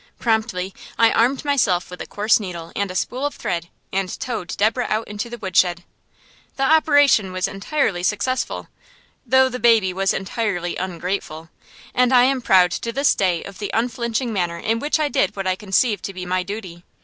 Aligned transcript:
Promptly 0.17 0.73
I 0.97 1.11
armed 1.11 1.45
myself 1.45 1.91
with 1.91 2.01
a 2.01 2.07
coarse 2.07 2.39
needle 2.39 2.71
and 2.75 2.89
a 2.89 2.95
spool 2.95 3.23
of 3.23 3.35
thread, 3.35 3.69
and 3.93 4.09
towed 4.19 4.57
Deborah 4.57 4.87
out 4.89 5.07
into 5.07 5.29
the 5.29 5.37
woodshed. 5.37 5.83
The 6.55 6.63
operation 6.63 7.31
was 7.31 7.47
entirely 7.47 8.01
successful, 8.01 8.67
though 9.27 9.47
the 9.47 9.59
baby 9.59 9.93
was 9.93 10.11
entirely 10.11 10.75
ungrateful. 10.75 11.51
And 11.93 12.11
I 12.11 12.23
am 12.23 12.41
proud 12.41 12.71
to 12.71 12.91
this 12.91 13.13
day 13.13 13.43
of 13.43 13.59
the 13.59 13.69
unflinching 13.75 14.33
manner 14.33 14.57
in 14.57 14.79
which 14.79 14.99
I 14.99 15.07
did 15.07 15.35
what 15.35 15.45
I 15.45 15.55
conceived 15.55 16.03
to 16.05 16.15
be 16.15 16.25
my 16.25 16.41
duty. 16.41 16.83